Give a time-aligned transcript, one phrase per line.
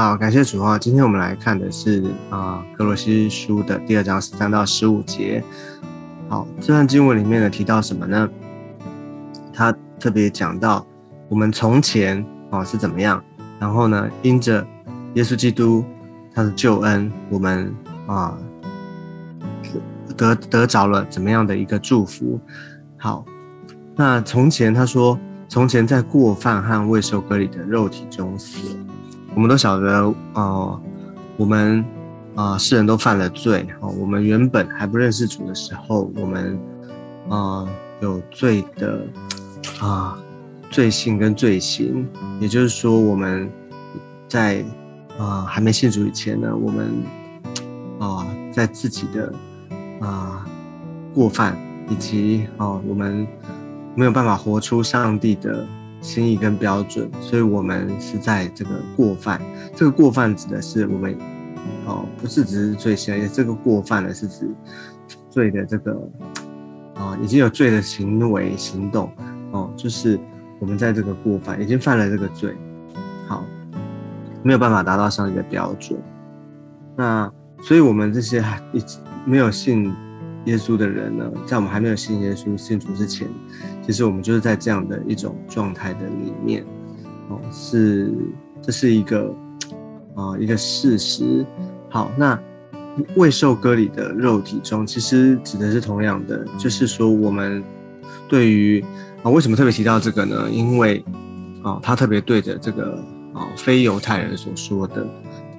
[0.00, 0.78] 好，感谢主啊！
[0.78, 5.44] 今天我们来看的是啊，格罗西书的第二章十三到十五节。
[6.26, 8.26] 好，这段经文里面呢提到什么呢？
[9.52, 10.86] 他特别讲到
[11.28, 13.22] 我们从前啊是怎么样，
[13.58, 14.66] 然后呢，因着
[15.16, 15.84] 耶稣基督
[16.34, 17.70] 他的救恩，我们
[18.06, 18.38] 啊
[20.16, 22.40] 得得着了怎么样的一个祝福？
[22.96, 23.22] 好，
[23.94, 28.74] 那从前他说，从前在过犯和未受割礼的肉体中死。
[29.34, 30.80] 我们都晓得，哦，
[31.36, 31.84] 我们
[32.34, 33.66] 啊，世人都犯了罪。
[33.80, 36.58] 哦，我们原本还不认识主的时候，我们
[37.28, 37.66] 啊
[38.00, 39.06] 有罪的
[39.80, 40.18] 啊
[40.70, 42.06] 罪性跟罪行。
[42.40, 43.48] 也就是说，我们
[44.28, 44.64] 在
[45.16, 46.92] 啊还没信主以前呢，我们
[48.00, 49.32] 啊在自己的
[50.00, 50.44] 啊
[51.14, 51.56] 过犯
[51.88, 53.26] 以及啊我们
[53.94, 55.64] 没有办法活出上帝的。
[56.00, 59.40] 心意跟标准，所以我们是在这个过犯。
[59.74, 61.16] 这个过犯指的是我们，
[61.86, 64.48] 哦，不是只是罪行，也这个过犯呢是指
[65.28, 66.10] 罪的这个，
[66.94, 69.12] 啊，已经有罪的行为行动，
[69.52, 70.18] 哦，就是
[70.58, 72.56] 我们在这个过犯已经犯了这个罪，
[73.28, 73.44] 好，
[74.42, 75.98] 没有办法达到上帝的标准。
[76.96, 77.30] 那
[77.62, 79.92] 所以我们这些还一直没有信。
[80.46, 83.28] 耶稣的人呢，在我们还没有信耶稣、信主之前，
[83.86, 86.64] 其实我们就是在这样的一种状态的里面，
[87.28, 88.12] 哦，是
[88.62, 89.34] 这是一个
[90.14, 91.44] 啊一个事实。
[91.88, 92.38] 好，那
[93.16, 97.62] 未受割礼的肉体中，其实指的是同样的，就是说我们
[98.28, 98.84] 对于
[99.22, 100.50] 啊为什么特别提到这个呢？
[100.50, 101.04] 因为
[101.62, 102.92] 啊他特别对着这个
[103.34, 105.06] 啊非犹太人所说的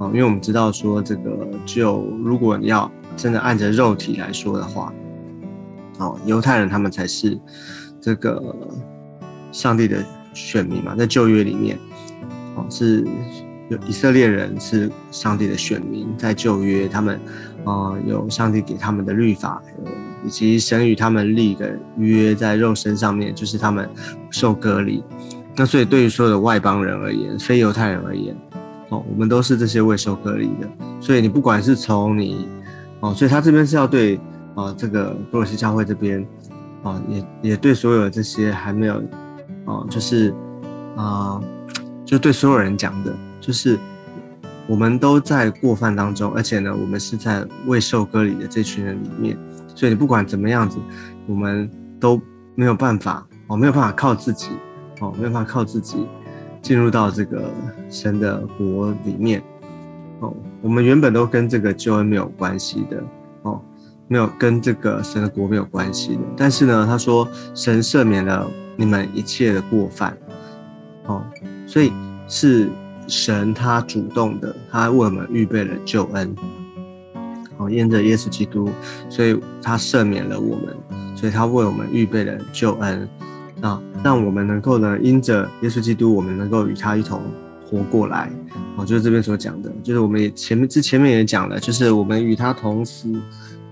[0.02, 2.92] 啊，因为我们知道说这个就如果你要。
[3.18, 4.92] 真的按着肉体来说的话，
[6.00, 7.38] 哦，犹太人他们才是
[8.00, 8.42] 这个
[9.52, 10.02] 上帝的
[10.34, 11.78] 选民嘛，在旧约里面，
[12.56, 13.06] 哦，是
[13.67, 17.20] 有以色列人是上帝的选民，在旧约他们，
[17.66, 19.61] 啊，有上帝给他们的律法，
[20.26, 23.88] 以及神与他们立的约，在肉身上面，就是他们
[24.30, 25.04] 受隔离。
[25.58, 28.34] 那所以对于所有的外邦人而言，非犹太人而言，
[28.92, 30.70] 哦，我们都是这些未受割离的。
[31.00, 32.48] 所以你不管是从你
[33.00, 34.20] 哦，所以他这边是要对
[34.54, 36.26] 啊，这个多罗西教会这边
[36.84, 38.96] 啊，也也对所有这些还没有
[39.66, 40.34] 啊，就是
[40.96, 41.42] 啊，
[42.06, 43.80] 就对所有人讲的，就是
[44.68, 49.38] 我们都在过犯当中，而且呢，我们是在未受割离的这群人里面，
[49.73, 50.78] 所以你不管怎么样子，
[51.28, 51.70] 我们
[52.00, 52.22] 都
[52.56, 54.50] 没有办法哦，没有办法靠自己
[55.00, 56.06] 哦，没有办法靠自己
[56.61, 57.52] 进入到这个
[57.89, 59.42] 神的国里面。
[60.20, 63.04] 哦，我们原本都跟这个救恩没有关系的
[63.42, 63.60] 哦，
[64.08, 66.22] 没有跟这个神的国没有关系的。
[66.38, 70.16] 但是呢，他说神赦免了你们一切的过犯，
[71.08, 71.23] 哦，
[71.66, 71.92] 所以
[72.27, 72.70] 是
[73.08, 76.36] 神他主动的，他为我们预备了救恩，
[77.58, 78.70] 哦，因着耶稣基督，
[79.10, 80.78] 所以他赦免了我们，
[81.16, 83.10] 所以他为我们预备了救恩，
[83.61, 87.22] 啊，让我们能够呢，因着耶稣基督，我们能够与他一同。
[87.64, 88.30] 活过来，
[88.76, 93.10] 哦，就是这边所讲的，就是我们也前面之前面也讲了，就是我们与他同死，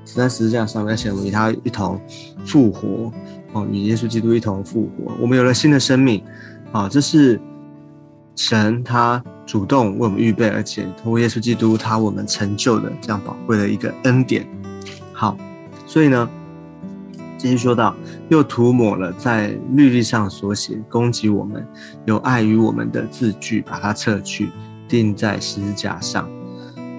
[0.06, 2.00] 死在十字架上，而且我们与他一同
[2.46, 3.12] 复活，
[3.52, 6.24] 哦，与耶稣基督一同复活，我们有了新的生命，
[6.72, 7.38] 啊，这是
[8.38, 14.48] 神他主动为我们预备，而且通过耶稣基督他我们成就的这样宝贵的一个恩典。
[15.12, 15.36] 好，
[15.86, 16.30] 所以呢。
[17.40, 17.96] 继续说到，
[18.28, 21.66] 又涂抹了在律例上所写攻击我们、
[22.06, 24.50] 有碍于我们的字句，把它撤去，
[24.90, 26.30] 钉在十字架上。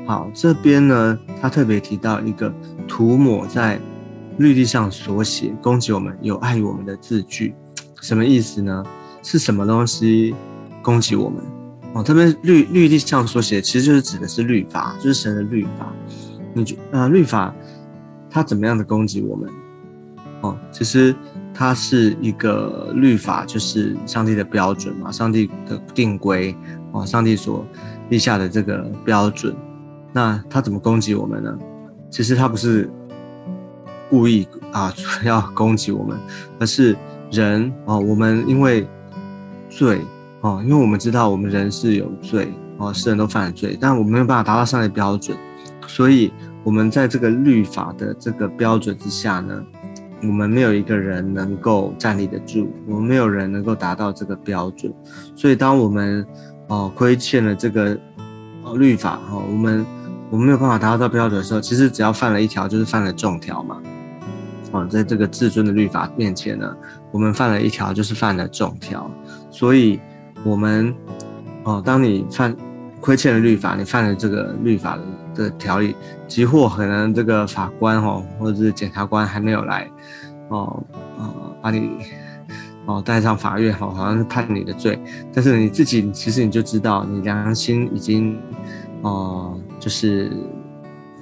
[0.06, 2.50] 好，这边呢，他特别提到一个
[2.88, 3.78] 涂抹在
[4.38, 7.54] 律例上所写攻击我们、有碍于我们的字句，
[8.00, 8.82] 什么意思呢？
[9.22, 10.34] 是什么东西
[10.82, 11.44] 攻击我们？
[11.92, 15.92] 哦，这边律律例上所写，其实就是指的是律法，就是神的律法。
[16.54, 17.54] 你觉呃，律法
[18.30, 19.50] 它怎么样的攻击我们？
[20.42, 21.14] 哦，其实
[21.52, 26.54] 它是一个律法，就是上帝的标准嘛，上帝的定规
[26.92, 27.66] 哦，上帝所
[28.08, 29.54] 立下的这个标准。
[30.12, 31.56] 那他怎么攻击我们呢？
[32.10, 32.90] 其实他不是
[34.08, 34.92] 故意啊
[35.24, 36.18] 要攻击我们，
[36.58, 36.96] 而是
[37.30, 38.88] 人哦，我们因为
[39.68, 40.00] 罪
[40.40, 45.36] 哦，因为我们知道我们人是有罪哦，世人都犯了罪，但我们没有办法达到上帝标准，
[45.86, 46.32] 所以
[46.64, 49.62] 我们在这个律法的这个标准之下呢。
[50.22, 54.92] 我们没有一个人能够站立得住，我们没有人能够达到这个标准，
[55.34, 56.26] 所以当我们
[56.68, 57.98] 哦亏欠了这个
[58.62, 59.86] 哦律法哈，我们
[60.30, 63.80] 我们没有办法达到标准的时候，其实只要犯了一条，就是犯了重条嘛。
[64.72, 66.76] 哦，在这个至尊的律法面前呢，
[67.10, 69.10] 我们犯了一条，就是犯了重条。
[69.50, 69.98] 所以，
[70.44, 70.94] 我们
[71.64, 72.54] 哦，当你犯
[73.00, 75.02] 亏欠了律法，你犯了这个律法的
[75.42, 75.96] 的条例，
[76.28, 79.90] 即或可能这个法官哦，或者是检察官还没有来
[80.48, 80.82] 哦，
[81.18, 81.90] 呃，把你
[82.86, 84.98] 哦带上法院哦，好像是判你的罪，
[85.32, 88.38] 但是你自己其实你就知道，你良心已经
[89.02, 90.30] 哦，就是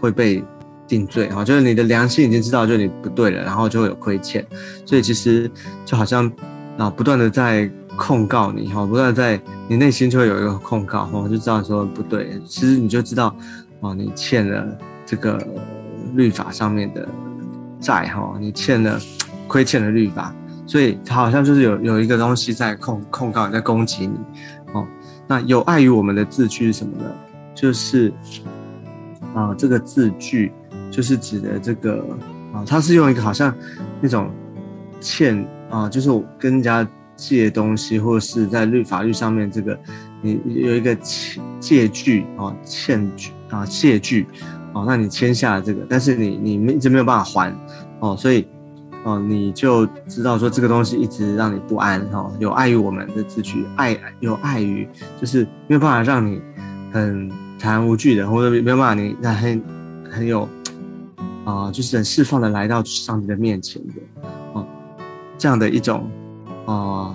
[0.01, 0.43] 会被
[0.87, 4.45] 定罪哈，就是你的良心已经知道就你不对了，然后就会有亏欠，
[4.85, 5.51] 所以其实
[5.85, 6.31] 就好像
[6.77, 7.71] 啊，不断的在。
[8.01, 13.35] 控告你哈，不断在你内心就会有一个控告哈，就知道说不对，其实你就知道
[13.81, 15.39] 哦，你欠了这个
[16.15, 17.09] 律法上面的
[17.81, 18.99] 债哈，你欠了
[19.47, 20.35] 亏欠了律法，
[20.67, 24.17] 所以他好像就是有有一个东西在控控告你在攻击你
[24.73, 24.87] 哦。
[25.27, 27.11] 那有碍于我们的字句是什么呢？
[27.55, 28.13] 就是
[29.35, 30.53] 啊，这个字句
[30.91, 32.05] 就是指的这个
[32.53, 33.55] 啊，它是用一个好像
[34.01, 34.31] 那种
[35.01, 36.87] 欠啊，就是我跟人家。
[37.19, 39.77] 借东西，或者是在律法律上面，这个
[40.23, 44.27] 你有一个借借据啊，欠据啊，借据
[44.73, 47.55] 哦，那你签下了这个，但是你你一直没有办法还
[48.01, 48.47] 哦，所以
[49.05, 54.89] 哦，你就知道说这个东西一直让你不安哦，有碍于我们的秩序，碍有碍于
[55.21, 56.41] 就是没有办法让你
[56.93, 59.63] 很坦然无惧的，或者没有办法你很
[60.11, 60.49] 很有
[61.45, 63.95] 啊，就是很释放的来到上帝的面前的
[64.53, 64.67] 哦，
[65.37, 66.11] 这样的一种。
[66.67, 67.15] 啊，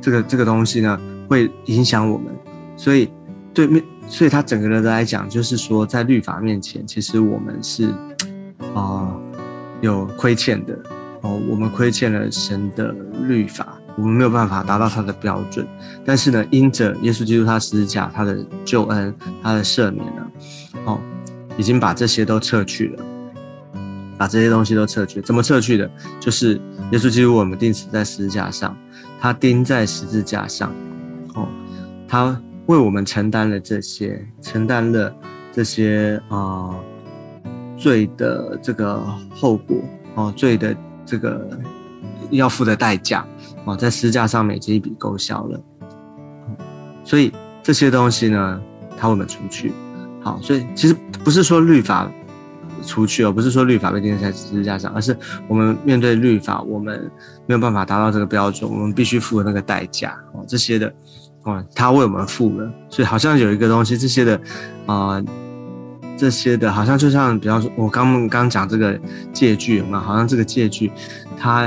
[0.00, 0.96] 这个这个东西呢，
[1.26, 2.32] 会影响我们，
[2.76, 3.10] 所以
[3.52, 7.92] 对面，所以他整个人来讲，就是说，在律法面前，其实我们是
[8.74, 9.14] 啊
[9.80, 10.78] 有亏欠的
[11.22, 15.66] 哦，我们亏欠了神的律法，我们没有办法达到他的标准。
[16.04, 20.22] 但是呢，因着耶稣基督他十字架，他的救恩，他的赦免呢，
[20.84, 21.00] 哦，
[21.56, 23.04] 已经把这些都撤去了。
[24.16, 25.90] 把这些东西都撤去，怎么撤去的？
[26.20, 26.54] 就是
[26.92, 28.74] 耶稣基督我们钉死在十字架上，
[29.20, 30.72] 他钉在十字架上，
[31.34, 31.48] 哦，
[32.06, 35.14] 他为我们承担了这些，承担了
[35.52, 36.74] 这些啊
[37.76, 39.76] 罪的这个后果，
[40.14, 41.48] 哦，罪的这个
[42.30, 43.26] 要付的代价，
[43.64, 45.60] 哦，在十字架上面已经一笔勾销了，
[47.04, 47.32] 所以
[47.62, 48.60] 这些东西呢，
[48.96, 49.72] 他为我们除去，
[50.22, 52.10] 好，所以其实不是说律法。
[52.86, 55.16] 出去而不是说律法被钉在十字架上，而是
[55.48, 57.10] 我们面对律法，我们
[57.46, 60.92] 没有办法达到这个标准，我们必须付那个代价哦，这些的
[61.44, 64.40] 哦，他为我们付了，所以好像有一个东西，这些的
[64.86, 65.22] 啊，
[66.16, 68.98] 这些的，好像就像比方说，我刚刚讲这个
[69.32, 70.90] 借据嘛，好像这个借据
[71.38, 71.66] 他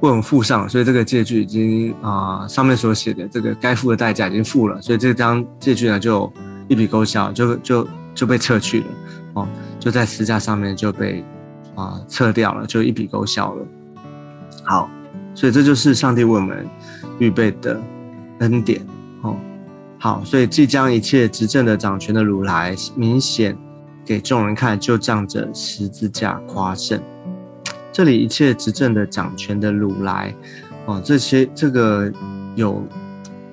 [0.00, 6.32] 为我们付上，所以这个借据已经啊上面所写的这个该付的代价已经付了，所以这张借据呢就
[6.66, 8.86] 一笔勾销，就就就被撤去了
[9.34, 9.48] 哦。
[9.78, 11.24] 就在私架上面就被
[11.76, 13.66] 啊撤掉了，就一笔勾销了。
[14.64, 14.90] 好，
[15.36, 16.66] 所以这就是上帝为我们
[17.18, 17.80] 预备的
[18.38, 18.80] 恩典
[19.22, 19.36] 哦。
[19.98, 23.56] 好，所以即将一切执政的掌权的如来明显
[24.04, 27.00] 给众人看，就仗着十字架夸胜。
[27.92, 30.34] 这里一切执政的掌权的如来
[30.86, 32.12] 哦，这些这个
[32.54, 32.82] 有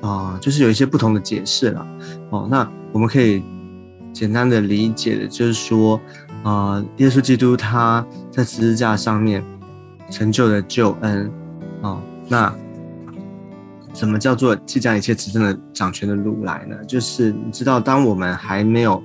[0.01, 1.87] 啊，就是有一些不同的解释了
[2.29, 2.47] 哦。
[2.49, 3.43] 那我们可以。
[4.13, 5.99] 简单的理解的就是说，
[6.41, 9.43] 啊，耶稣基督他在十字架上面
[10.09, 11.29] 成就的救恩，
[11.81, 12.55] 哦，那
[13.95, 16.75] 什么叫做即将一切执政的掌权的路来呢？
[16.85, 19.01] 就是你知道，当我们还没有，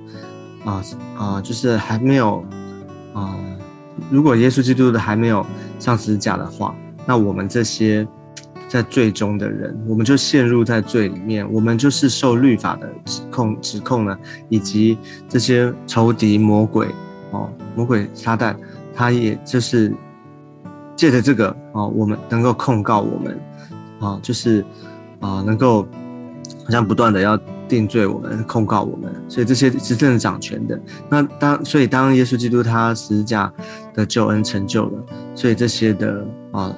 [0.65, 0.83] 啊
[1.17, 2.45] 啊，就是还没有，
[3.13, 3.39] 啊，
[4.09, 5.45] 如果耶稣基督的还没有
[5.79, 8.05] 上十字架的话，那我们这些。
[8.71, 14.17] 在最终的人，我们就陷入在罪里面，我们就是受律法的指控、指控呢，
[14.47, 16.87] 以及这些仇敌魔鬼
[17.31, 18.55] 哦，魔鬼撒旦，
[18.95, 19.93] 他也就是
[20.95, 23.37] 借着这个哦，我们能够控告我们
[24.01, 24.65] 啊，就是
[25.21, 25.83] 啊，能够
[26.65, 27.37] 好像不断的要
[27.69, 30.77] 定罪我们、控告我们，所以这些执政掌权的。
[31.07, 33.49] 那当所以当耶稣基督他十字架
[33.93, 35.05] 的救恩成就了，
[35.35, 36.75] 所以这些的啊。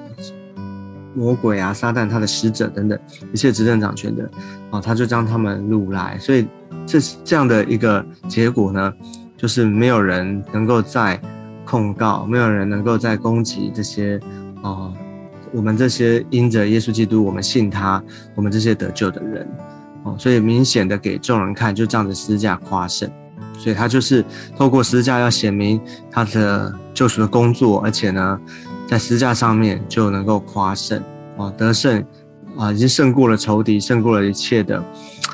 [1.16, 2.98] 魔鬼啊，撒旦，他的使者等等，
[3.32, 4.28] 一切执政掌权的，
[4.68, 6.44] 啊，他就将他们掳来，所以
[6.84, 8.92] 这这样的一个结果呢，
[9.36, 11.20] 就是没有人能够再
[11.64, 14.18] 控告，没有人能够再攻击这些，
[14.60, 14.92] 啊，
[15.54, 18.02] 我们这些因着耶稣基督，我们信他，
[18.34, 19.48] 我们这些得救的人，
[20.02, 23.08] 哦，所以明显的给众人看，就这样子十字架夸胜，
[23.56, 24.24] 所以他就是
[24.56, 25.80] 透过十字架要显明
[26.10, 28.40] 他的救赎的工作，而且呢。
[28.86, 31.02] 在十字架上面就能够夸胜
[31.38, 32.04] 啊，得胜
[32.54, 34.84] 啊，已经胜过了仇敌，胜过了一切的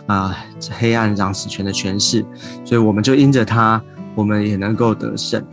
[0.06, 0.34] 啊
[0.70, 2.24] 黑暗掌死权的权势，
[2.64, 3.82] 所以我们就因着他，
[4.14, 5.44] 我们也能够得胜。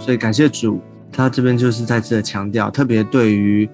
[0.00, 0.80] 所以感谢主
[1.12, 3.68] 他这边就是再次的强调，特别对于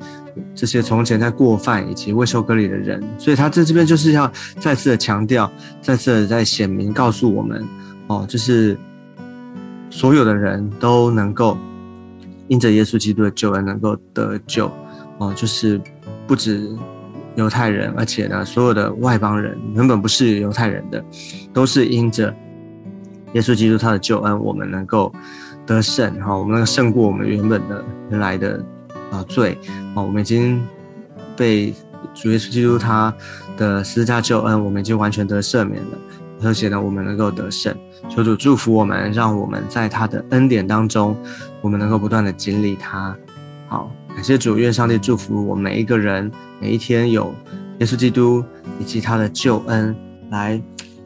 [0.55, 7.65] 这些从前在过犯以及未受割礼的人，所以他在这边就是要再次的强调，再次的在显明告诉我们，
[8.09, 8.77] 哦，就是
[9.89, 11.57] 所有的人都能够
[12.49, 14.71] 因着耶稣基督的救恩能够得救，
[15.19, 15.81] 哦，就是
[16.27, 16.69] 不止
[17.37, 21.03] 犹太人，而且呢，所有的外邦人原本不是犹太人的，
[21.53, 22.35] 都是因着
[23.35, 25.15] 耶稣基督他的救恩，我们能够。
[25.69, 28.65] 得胜哈，我们能够胜过我们原本的原来的
[29.11, 29.59] 啊罪
[29.95, 30.67] 啊，我们已经
[31.37, 31.75] 被
[32.15, 33.15] 主耶稣基督他
[33.59, 35.99] 的十字架救恩，我们已经完全得赦免了，
[36.43, 37.77] 而且呢，我们能够得胜。
[38.09, 41.15] 求主祝福我们，让我们在他的恩典当中，
[41.61, 43.15] 我们能够不断的经历他。
[43.69, 46.33] 好，感谢主，愿上帝祝福我们每一个人，
[46.63, 47.35] 每一天有
[47.81, 48.43] 耶稣基督
[48.81, 49.95] 以及他的救恩
[50.31, 50.59] 来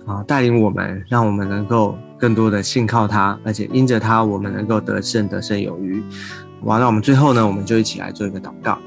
[0.07, 1.99] 啊带领我们，让我们能够。
[2.23, 6.01] 更多的信靠他，而且因着他，我们能够得胜，得胜有余。
[6.63, 8.79] 完了，我们最后呢，我们就一起来做一个祷告。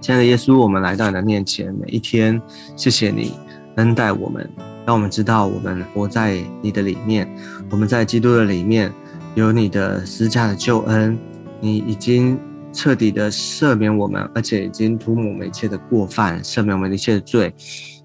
[0.00, 2.40] 亲爱的耶稣，我们来到你的面前，每一天，
[2.76, 3.32] 谢谢你
[3.74, 4.48] 恩待我们，
[4.86, 7.28] 让我们知道我们活在你的里面，
[7.72, 8.92] 我们在基督的里面
[9.34, 11.18] 有你的私家的救恩，
[11.58, 12.38] 你已经
[12.72, 17.52] 彻底的赦免我们，而且已经涂抹我们一切的过犯，赦免我们一切的罪。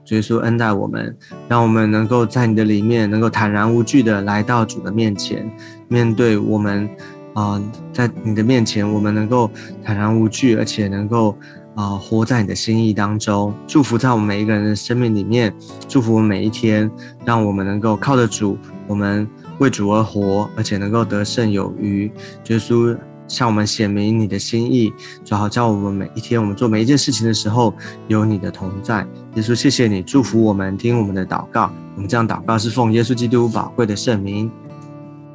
[0.10, 1.16] 耶稣恩待我们，
[1.48, 5.50] 让我们能够在你的里面，能够坦然无惧的来到主的面前，
[5.88, 6.90] 面对我们，
[7.34, 7.62] 啊，
[7.94, 9.50] 在你的面前，我们能够
[9.84, 11.36] 坦然无惧，而且能够
[11.76, 13.54] 啊活在你的心意当中。
[13.68, 15.54] 祝福在我们每一个人的生命里面，
[15.88, 16.90] 祝福我们每一天，
[17.26, 19.28] 让我们能够靠着主，我们
[19.60, 22.12] 为主而活，而且能够得胜有余。
[22.48, 22.98] 耶稣。
[23.30, 24.92] 向我们显明你的心意，
[25.24, 27.74] 最好叫我们每一天，我们做每一件事情的时候，
[28.10, 29.08] 有你的同在。
[29.36, 31.72] 耶稣，谢谢你祝福我们，听我们的祷告。
[31.96, 34.52] 我们这样祷告是奉耶稣基督宝贵的圣名。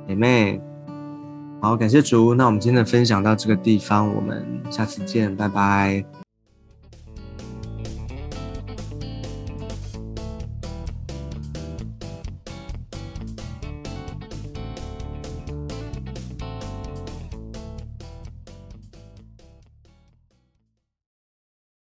[0.06, 0.60] 姐妹，
[1.62, 2.34] 好，感谢主。
[2.34, 6.23] 那我们今天的分享到这个地方，我们下次见，拜拜。